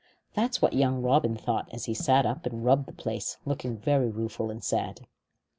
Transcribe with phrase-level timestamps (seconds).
[0.33, 3.77] That is what young Robin thought as he sat up and rubbed the place, looking
[3.77, 5.05] very rueful and sad.